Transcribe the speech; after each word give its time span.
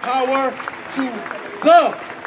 Power 0.00 0.50
to 0.92 1.02
the. 1.62 2.19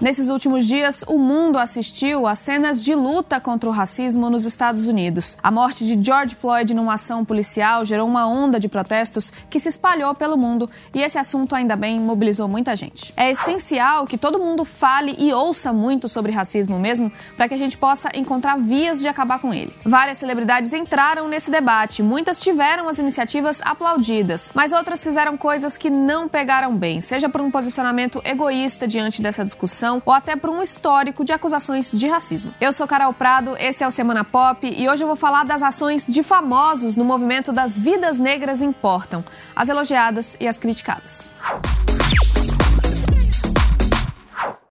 Nesses 0.00 0.30
últimos 0.30 0.66
dias, 0.66 1.04
o 1.06 1.18
mundo 1.18 1.58
assistiu 1.58 2.26
a 2.26 2.34
cenas 2.34 2.82
de 2.82 2.94
luta 2.94 3.38
contra 3.38 3.68
o 3.68 3.72
racismo 3.72 4.30
nos 4.30 4.46
Estados 4.46 4.88
Unidos. 4.88 5.36
A 5.42 5.50
morte 5.50 5.84
de 5.84 6.02
George 6.02 6.34
Floyd 6.34 6.72
numa 6.72 6.94
ação 6.94 7.22
policial 7.22 7.84
gerou 7.84 8.08
uma 8.08 8.26
onda 8.26 8.58
de 8.58 8.66
protestos 8.66 9.30
que 9.50 9.60
se 9.60 9.68
espalhou 9.68 10.14
pelo 10.14 10.38
mundo 10.38 10.70
e 10.94 11.02
esse 11.02 11.18
assunto, 11.18 11.54
ainda 11.54 11.76
bem, 11.76 12.00
mobilizou 12.00 12.48
muita 12.48 12.74
gente. 12.74 13.12
É 13.14 13.30
essencial 13.30 14.06
que 14.06 14.16
todo 14.16 14.38
mundo 14.38 14.64
fale 14.64 15.14
e 15.18 15.34
ouça 15.34 15.70
muito 15.70 16.08
sobre 16.08 16.32
racismo 16.32 16.78
mesmo 16.78 17.12
para 17.36 17.46
que 17.46 17.54
a 17.54 17.58
gente 17.58 17.76
possa 17.76 18.08
encontrar 18.14 18.56
vias 18.56 19.00
de 19.00 19.08
acabar 19.08 19.38
com 19.38 19.52
ele. 19.52 19.72
Várias 19.84 20.16
celebridades 20.16 20.72
entraram 20.72 21.28
nesse 21.28 21.50
debate, 21.50 22.02
muitas 22.02 22.40
tiveram 22.40 22.88
as 22.88 22.98
iniciativas 22.98 23.60
aplaudidas, 23.62 24.50
mas 24.54 24.72
outras 24.72 25.04
fizeram 25.04 25.36
coisas 25.36 25.76
que 25.76 25.90
não 25.90 26.26
pegaram 26.26 26.74
bem, 26.74 27.02
seja 27.02 27.28
por 27.28 27.42
um 27.42 27.50
posicionamento 27.50 28.22
egoísta 28.24 28.88
diante 28.88 29.19
dessa 29.20 29.44
discussão 29.44 30.02
ou 30.04 30.12
até 30.12 30.36
por 30.36 30.50
um 30.50 30.62
histórico 30.62 31.24
de 31.24 31.32
acusações 31.32 31.90
de 31.92 32.06
racismo. 32.06 32.54
Eu 32.60 32.72
sou 32.72 32.86
Carol 32.86 33.12
Prado, 33.12 33.54
esse 33.58 33.84
é 33.84 33.86
o 33.86 33.90
Semana 33.90 34.24
Pop 34.24 34.66
e 34.66 34.88
hoje 34.88 35.02
eu 35.02 35.06
vou 35.06 35.16
falar 35.16 35.44
das 35.44 35.62
ações 35.62 36.06
de 36.06 36.22
famosos 36.22 36.96
no 36.96 37.04
movimento 37.04 37.52
das 37.52 37.78
vidas 37.78 38.18
negras 38.18 38.62
importam, 38.62 39.24
as 39.54 39.68
elogiadas 39.68 40.36
e 40.40 40.48
as 40.48 40.58
criticadas. 40.58 41.32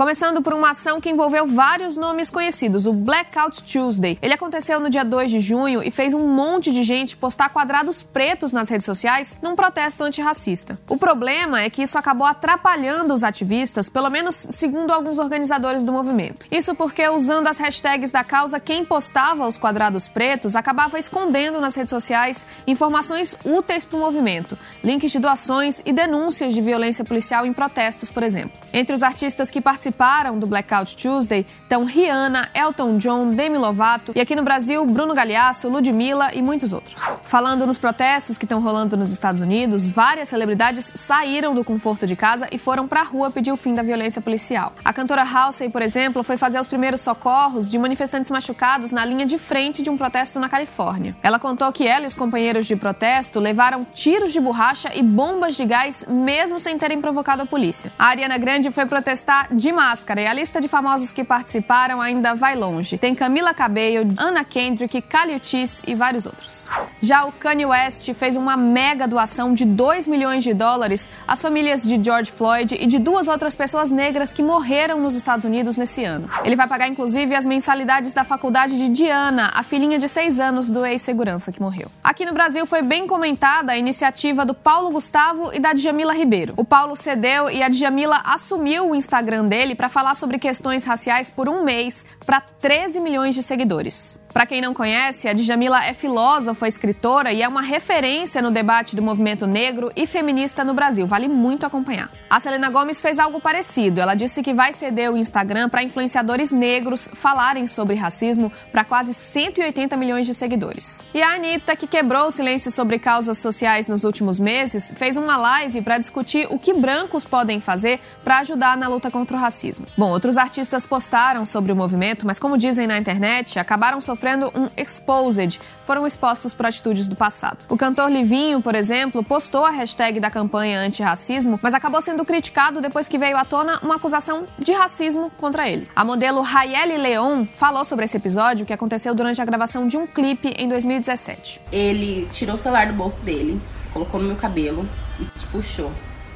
Começando 0.00 0.40
por 0.40 0.54
uma 0.54 0.70
ação 0.70 0.98
que 0.98 1.10
envolveu 1.10 1.46
vários 1.46 1.94
nomes 1.94 2.30
conhecidos, 2.30 2.86
o 2.86 2.92
Blackout 2.94 3.62
Tuesday. 3.64 4.18
Ele 4.22 4.32
aconteceu 4.32 4.80
no 4.80 4.88
dia 4.88 5.04
2 5.04 5.30
de 5.30 5.40
junho 5.40 5.82
e 5.82 5.90
fez 5.90 6.14
um 6.14 6.26
monte 6.26 6.72
de 6.72 6.82
gente 6.82 7.14
postar 7.18 7.50
quadrados 7.50 8.02
pretos 8.02 8.50
nas 8.50 8.70
redes 8.70 8.86
sociais 8.86 9.36
num 9.42 9.54
protesto 9.54 10.02
antirracista. 10.02 10.78
O 10.88 10.96
problema 10.96 11.60
é 11.60 11.68
que 11.68 11.82
isso 11.82 11.98
acabou 11.98 12.26
atrapalhando 12.26 13.12
os 13.12 13.22
ativistas, 13.22 13.90
pelo 13.90 14.08
menos 14.08 14.34
segundo 14.36 14.90
alguns 14.90 15.18
organizadores 15.18 15.84
do 15.84 15.92
movimento. 15.92 16.46
Isso 16.50 16.74
porque, 16.74 17.06
usando 17.06 17.48
as 17.48 17.58
hashtags 17.58 18.10
da 18.10 18.24
causa, 18.24 18.58
quem 18.58 18.86
postava 18.86 19.46
os 19.46 19.58
quadrados 19.58 20.08
pretos 20.08 20.56
acabava 20.56 20.98
escondendo 20.98 21.60
nas 21.60 21.74
redes 21.74 21.90
sociais 21.90 22.46
informações 22.66 23.36
úteis 23.44 23.84
para 23.84 23.98
o 23.98 24.00
movimento, 24.00 24.58
links 24.82 25.12
de 25.12 25.18
doações 25.18 25.82
e 25.84 25.92
denúncias 25.92 26.54
de 26.54 26.62
violência 26.62 27.04
policial 27.04 27.44
em 27.44 27.52
protestos, 27.52 28.10
por 28.10 28.22
exemplo. 28.22 28.58
Entre 28.72 28.94
os 28.94 29.02
artistas 29.02 29.50
que 29.50 29.60
participaram 29.60 29.89
participaram 29.90 30.38
do 30.38 30.46
Blackout 30.46 30.96
Tuesday 30.96 31.44
estão 31.62 31.84
Rihanna, 31.84 32.48
Elton 32.54 32.96
John, 32.96 33.30
Demi 33.30 33.58
Lovato 33.58 34.12
e 34.14 34.20
aqui 34.20 34.34
no 34.34 34.42
Brasil, 34.42 34.84
Bruno 34.86 35.14
Galhaço, 35.14 35.68
Ludmilla 35.68 36.34
e 36.34 36.40
muitos 36.40 36.72
outros. 36.72 37.18
Falando 37.22 37.66
nos 37.66 37.78
protestos 37.78 38.38
que 38.38 38.44
estão 38.44 38.60
rolando 38.60 38.96
nos 38.96 39.10
Estados 39.10 39.40
Unidos, 39.40 39.88
várias 39.88 40.28
celebridades 40.28 40.92
saíram 40.94 41.54
do 41.54 41.64
conforto 41.64 42.06
de 42.06 42.16
casa 42.16 42.46
e 42.50 42.58
foram 42.58 42.86
pra 42.86 43.02
rua 43.02 43.30
pedir 43.30 43.52
o 43.52 43.56
fim 43.56 43.74
da 43.74 43.82
violência 43.82 44.22
policial. 44.22 44.72
A 44.84 44.92
cantora 44.92 45.22
Halsey, 45.22 45.68
por 45.68 45.82
exemplo, 45.82 46.22
foi 46.22 46.36
fazer 46.36 46.58
os 46.58 46.66
primeiros 46.66 47.00
socorros 47.00 47.70
de 47.70 47.78
manifestantes 47.78 48.30
machucados 48.30 48.92
na 48.92 49.04
linha 49.04 49.26
de 49.26 49.38
frente 49.38 49.82
de 49.82 49.90
um 49.90 49.96
protesto 49.96 50.38
na 50.38 50.48
Califórnia. 50.48 51.16
Ela 51.22 51.38
contou 51.38 51.70
que 51.72 51.86
ela 51.86 52.04
e 52.04 52.06
os 52.06 52.14
companheiros 52.14 52.66
de 52.66 52.76
protesto 52.76 53.40
levaram 53.40 53.84
tiros 53.84 54.32
de 54.32 54.40
borracha 54.40 54.90
e 54.94 55.02
bombas 55.02 55.56
de 55.56 55.64
gás 55.64 56.06
mesmo 56.08 56.58
sem 56.58 56.78
terem 56.78 57.00
provocado 57.00 57.42
a 57.42 57.46
polícia. 57.46 57.92
A 57.98 58.06
Ariana 58.06 58.38
Grande 58.38 58.70
foi 58.70 58.86
protestar 58.86 59.54
de 59.54 59.72
máscara 59.80 60.20
e 60.20 60.26
a 60.26 60.34
lista 60.34 60.60
de 60.60 60.68
famosos 60.68 61.10
que 61.10 61.24
participaram 61.24 62.02
ainda 62.02 62.34
vai 62.34 62.54
longe. 62.54 62.98
Tem 62.98 63.14
Camila 63.14 63.54
Cabello, 63.54 64.12
Anna 64.18 64.44
Kendrick, 64.44 65.00
Kali 65.00 65.34
Uchis 65.34 65.82
e 65.86 65.94
vários 65.94 66.26
outros. 66.26 66.68
Já 67.00 67.24
o 67.24 67.32
Kanye 67.32 67.64
West 67.64 68.12
fez 68.12 68.36
uma 68.36 68.58
mega 68.58 69.08
doação 69.08 69.54
de 69.54 69.64
2 69.64 70.06
milhões 70.06 70.44
de 70.44 70.52
dólares 70.52 71.08
às 71.26 71.40
famílias 71.40 71.82
de 71.82 71.98
George 72.04 72.30
Floyd 72.30 72.76
e 72.78 72.86
de 72.86 72.98
duas 72.98 73.26
outras 73.26 73.54
pessoas 73.54 73.90
negras 73.90 74.34
que 74.34 74.42
morreram 74.42 75.00
nos 75.00 75.14
Estados 75.14 75.46
Unidos 75.46 75.78
nesse 75.78 76.04
ano. 76.04 76.28
Ele 76.44 76.56
vai 76.56 76.68
pagar 76.68 76.86
inclusive 76.86 77.34
as 77.34 77.46
mensalidades 77.46 78.12
da 78.12 78.22
faculdade 78.22 78.76
de 78.76 78.90
Diana, 78.90 79.50
a 79.54 79.62
filhinha 79.62 79.98
de 79.98 80.08
6 80.08 80.40
anos 80.40 80.68
do 80.68 80.84
ex-segurança 80.84 81.50
que 81.50 81.62
morreu. 81.62 81.90
Aqui 82.04 82.26
no 82.26 82.34
Brasil 82.34 82.66
foi 82.66 82.82
bem 82.82 83.06
comentada 83.06 83.72
a 83.72 83.78
iniciativa 83.78 84.44
do 84.44 84.52
Paulo 84.52 84.90
Gustavo 84.90 85.54
e 85.54 85.58
da 85.58 85.72
Djamila 85.72 86.12
Ribeiro. 86.12 86.52
O 86.58 86.64
Paulo 86.64 86.94
cedeu 86.94 87.48
e 87.48 87.62
a 87.62 87.70
Djamila 87.70 88.20
assumiu 88.24 88.90
o 88.90 88.94
Instagram 88.94 89.46
dele 89.46 89.69
para 89.74 89.88
falar 89.88 90.14
sobre 90.14 90.38
questões 90.38 90.84
raciais 90.84 91.30
por 91.30 91.48
um 91.48 91.64
mês 91.64 92.06
para 92.24 92.40
13 92.40 93.00
milhões 93.00 93.34
de 93.34 93.42
seguidores. 93.42 94.20
Para 94.32 94.46
quem 94.46 94.60
não 94.60 94.72
conhece, 94.72 95.26
a 95.28 95.32
Djamila 95.32 95.84
é 95.84 95.92
filósofa, 95.92 96.68
escritora 96.68 97.32
e 97.32 97.42
é 97.42 97.48
uma 97.48 97.62
referência 97.62 98.40
no 98.40 98.50
debate 98.50 98.94
do 98.94 99.02
movimento 99.02 99.44
negro 99.44 99.90
e 99.96 100.06
feminista 100.06 100.62
no 100.62 100.72
Brasil. 100.72 101.04
Vale 101.04 101.28
muito 101.28 101.66
acompanhar. 101.66 102.10
A 102.28 102.38
Selena 102.38 102.70
Gomes 102.70 103.02
fez 103.02 103.18
algo 103.18 103.40
parecido. 103.40 104.00
Ela 104.00 104.14
disse 104.14 104.40
que 104.40 104.54
vai 104.54 104.72
ceder 104.72 105.10
o 105.10 105.16
Instagram 105.16 105.68
para 105.68 105.82
influenciadores 105.82 106.52
negros 106.52 107.10
falarem 107.12 107.66
sobre 107.66 107.96
racismo 107.96 108.52
para 108.70 108.84
quase 108.84 109.12
180 109.12 109.96
milhões 109.96 110.26
de 110.26 110.34
seguidores. 110.34 111.08
E 111.12 111.20
a 111.20 111.34
Anitta, 111.34 111.74
que 111.74 111.88
quebrou 111.88 112.28
o 112.28 112.30
silêncio 112.30 112.70
sobre 112.70 113.00
causas 113.00 113.38
sociais 113.38 113.88
nos 113.88 114.04
últimos 114.04 114.38
meses, 114.38 114.94
fez 114.96 115.16
uma 115.16 115.36
live 115.36 115.82
para 115.82 115.98
discutir 115.98 116.46
o 116.50 116.58
que 116.58 116.72
brancos 116.72 117.24
podem 117.24 117.58
fazer 117.58 117.98
para 118.22 118.38
ajudar 118.38 118.76
na 118.76 118.86
luta 118.86 119.10
contra 119.10 119.36
o 119.36 119.40
racismo. 119.40 119.49
Bom, 119.96 120.10
outros 120.10 120.36
artistas 120.36 120.86
postaram 120.86 121.44
sobre 121.44 121.72
o 121.72 121.76
movimento, 121.76 122.26
mas 122.26 122.38
como 122.38 122.56
dizem 122.56 122.86
na 122.86 122.98
internet, 122.98 123.58
acabaram 123.58 124.00
sofrendo 124.00 124.20
sofrendo 124.20 124.52
um 124.54 124.68
exposed, 124.76 125.60
foram 125.84 126.06
expostos 126.06 126.54
por 126.54 126.66
atitudes 126.66 127.08
do 127.08 127.16
passado. 127.16 127.64
O 127.68 127.76
cantor 127.76 128.10
Livinho, 128.10 128.60
por 128.60 128.74
exemplo, 128.74 129.22
postou 129.24 129.64
a 129.64 129.70
hashtag 129.70 130.20
da 130.20 130.30
campanha 130.30 130.80
antirracismo, 130.80 131.58
mas 131.62 131.74
acabou 131.74 132.00
sendo 132.00 132.24
criticado 132.24 132.80
depois 132.80 133.08
que 133.08 133.18
veio 133.18 133.36
à 133.36 133.44
tona 133.44 133.78
uma 133.82 133.96
acusação 133.96 134.44
de 134.58 134.72
racismo 134.72 135.30
contra 135.38 135.68
ele. 135.68 135.88
A 135.96 136.04
modelo 136.04 136.42
Rayeli 136.42 136.98
Leon 136.98 137.44
falou 137.44 137.84
sobre 137.84 138.04
esse 138.04 138.16
episódio 138.16 138.66
que 138.66 138.72
aconteceu 138.72 139.14
durante 139.14 139.40
a 139.40 139.44
gravação 139.44 139.86
de 139.86 139.96
um 139.96 140.06
clipe 140.06 140.54
em 140.56 140.68
2017. 140.68 141.60
Ele 141.72 142.28
tirou 142.32 142.54
o 142.54 142.58
celular 142.58 142.86
do 142.86 142.94
bolso 142.94 143.22
dele, 143.22 143.60
colocou 143.92 144.20
no 144.20 144.28
meu 144.28 144.36
cabelo 144.36 144.88
e 145.18 145.24
puxou. 145.46 145.90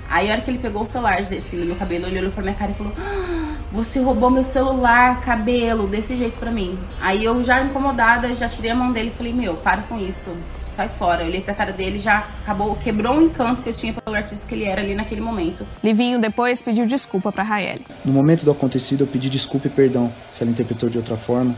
Aí, 0.08 0.28
a 0.28 0.32
hora 0.32 0.40
que 0.40 0.50
ele 0.50 0.58
pegou 0.58 0.82
o 0.82 0.86
celular 0.86 1.22
desse 1.22 1.56
no 1.56 1.66
meu 1.66 1.76
cabelo, 1.76 2.06
ele 2.06 2.18
olhou 2.18 2.32
pra 2.32 2.42
minha 2.42 2.54
cara 2.54 2.70
e 2.70 2.74
falou: 2.74 2.92
ah, 2.98 3.56
Você 3.72 4.00
roubou 4.00 4.30
meu 4.30 4.44
celular, 4.44 5.20
cabelo, 5.20 5.86
desse 5.86 6.16
jeito 6.16 6.38
pra 6.38 6.50
mim. 6.50 6.78
Aí 7.00 7.24
eu, 7.24 7.42
já 7.42 7.62
incomodada, 7.62 8.34
já 8.34 8.48
tirei 8.48 8.70
a 8.70 8.74
mão 8.74 8.92
dele 8.92 9.08
e 9.08 9.16
falei: 9.16 9.32
Meu, 9.32 9.54
para 9.54 9.82
com 9.82 9.98
isso, 9.98 10.36
sai 10.62 10.88
fora. 10.88 11.22
Eu 11.22 11.28
olhei 11.28 11.40
pra 11.40 11.54
cara 11.54 11.72
dele 11.72 11.98
já 11.98 12.28
acabou, 12.42 12.76
quebrou 12.76 13.18
o 13.18 13.22
encanto 13.22 13.62
que 13.62 13.68
eu 13.68 13.72
tinha 13.72 13.92
pelo 13.92 14.16
artista 14.16 14.46
que 14.46 14.54
ele 14.54 14.64
era 14.64 14.80
ali 14.80 14.94
naquele 14.94 15.20
momento. 15.20 15.66
Livinho 15.82 16.18
depois 16.18 16.60
pediu 16.60 16.86
desculpa 16.86 17.32
pra 17.32 17.42
Raeli. 17.42 17.84
No 18.04 18.12
momento 18.12 18.44
do 18.44 18.50
acontecido, 18.50 19.02
eu 19.04 19.06
pedi 19.06 19.30
desculpa 19.30 19.66
e 19.66 19.70
perdão 19.70 20.12
se 20.30 20.42
ela 20.42 20.50
interpretou 20.50 20.88
de 20.88 20.98
outra 20.98 21.16
forma. 21.16 21.54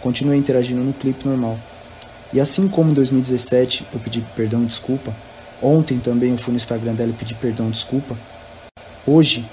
Continuei 0.00 0.38
interagindo 0.38 0.80
no 0.82 0.92
clipe 0.92 1.26
normal. 1.26 1.58
E 2.32 2.40
assim 2.40 2.66
como 2.66 2.90
em 2.90 2.94
2017 2.94 3.86
eu 3.92 4.00
pedi 4.00 4.24
perdão 4.34 4.62
e 4.62 4.66
desculpa, 4.66 5.14
Ontem 5.62 5.98
também 5.98 6.32
eu 6.32 6.38
fui 6.38 6.52
no 6.52 6.56
Instagram 6.56 6.94
dela 6.94 7.10
e 7.10 7.14
pedi 7.14 7.34
perdão, 7.34 7.70
desculpa. 7.70 8.16
Hoje, 9.06 9.48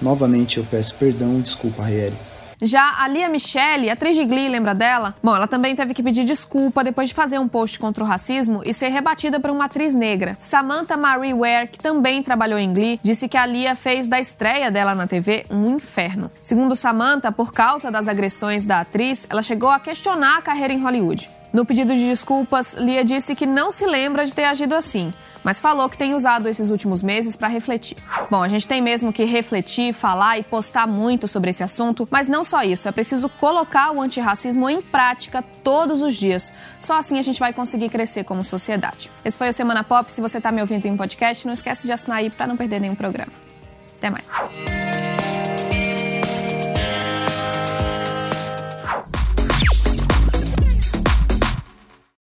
novamente 0.00 0.58
eu 0.58 0.64
peço 0.64 0.94
perdão 0.94 1.38
e 1.38 1.42
desculpa, 1.42 1.82
Raieli. 1.82 2.16
Já 2.62 3.02
a 3.02 3.08
Lia 3.08 3.26
Michele, 3.26 3.88
atriz 3.88 4.14
de 4.14 4.24
Glee, 4.26 4.48
lembra 4.48 4.74
dela? 4.74 5.14
Bom, 5.22 5.34
ela 5.34 5.48
também 5.48 5.74
teve 5.74 5.94
que 5.94 6.02
pedir 6.02 6.24
desculpa 6.24 6.84
depois 6.84 7.08
de 7.08 7.14
fazer 7.14 7.38
um 7.38 7.48
post 7.48 7.78
contra 7.78 8.04
o 8.04 8.06
racismo 8.06 8.60
e 8.66 8.74
ser 8.74 8.88
rebatida 8.88 9.40
por 9.40 9.50
uma 9.50 9.64
atriz 9.64 9.94
negra. 9.94 10.36
Samantha 10.38 10.94
Marie 10.94 11.32
Ware, 11.32 11.68
que 11.68 11.78
também 11.78 12.22
trabalhou 12.22 12.58
em 12.58 12.72
Glee, 12.74 13.00
disse 13.02 13.28
que 13.28 13.38
a 13.38 13.46
Lia 13.46 13.74
fez 13.74 14.08
da 14.08 14.20
estreia 14.20 14.70
dela 14.70 14.94
na 14.94 15.06
TV 15.06 15.46
um 15.50 15.70
inferno. 15.70 16.30
Segundo 16.42 16.76
Samantha, 16.76 17.32
por 17.32 17.50
causa 17.50 17.90
das 17.90 18.08
agressões 18.08 18.66
da 18.66 18.80
atriz, 18.80 19.26
ela 19.30 19.40
chegou 19.40 19.70
a 19.70 19.80
questionar 19.80 20.36
a 20.36 20.42
carreira 20.42 20.74
em 20.74 20.82
Hollywood. 20.82 21.30
No 21.52 21.66
pedido 21.66 21.94
de 21.94 22.06
desculpas, 22.06 22.74
Lia 22.74 23.04
disse 23.04 23.34
que 23.34 23.44
não 23.44 23.72
se 23.72 23.84
lembra 23.84 24.24
de 24.24 24.32
ter 24.32 24.44
agido 24.44 24.74
assim, 24.74 25.12
mas 25.42 25.58
falou 25.58 25.88
que 25.88 25.98
tem 25.98 26.14
usado 26.14 26.48
esses 26.48 26.70
últimos 26.70 27.02
meses 27.02 27.34
para 27.34 27.48
refletir. 27.48 27.96
Bom, 28.30 28.40
a 28.40 28.46
gente 28.46 28.68
tem 28.68 28.80
mesmo 28.80 29.12
que 29.12 29.24
refletir, 29.24 29.92
falar 29.92 30.38
e 30.38 30.44
postar 30.44 30.86
muito 30.86 31.26
sobre 31.26 31.50
esse 31.50 31.64
assunto, 31.64 32.06
mas 32.10 32.28
não 32.28 32.44
só 32.44 32.62
isso, 32.62 32.88
é 32.88 32.92
preciso 32.92 33.28
colocar 33.28 33.90
o 33.90 34.00
antirracismo 34.00 34.70
em 34.70 34.80
prática 34.80 35.42
todos 35.64 36.02
os 36.02 36.14
dias. 36.14 36.52
Só 36.78 36.96
assim 36.96 37.18
a 37.18 37.22
gente 37.22 37.40
vai 37.40 37.52
conseguir 37.52 37.88
crescer 37.88 38.22
como 38.22 38.44
sociedade. 38.44 39.10
Esse 39.24 39.36
foi 39.36 39.48
o 39.48 39.52
Semana 39.52 39.82
Pop. 39.82 40.10
Se 40.10 40.20
você 40.20 40.38
está 40.38 40.52
me 40.52 40.60
ouvindo 40.60 40.86
em 40.86 40.96
podcast, 40.96 41.46
não 41.46 41.54
esquece 41.54 41.86
de 41.86 41.92
assinar 41.92 42.18
aí 42.18 42.30
para 42.30 42.46
não 42.46 42.56
perder 42.56 42.80
nenhum 42.80 42.94
programa. 42.94 43.32
Até 43.98 44.08
mais. 44.08 44.30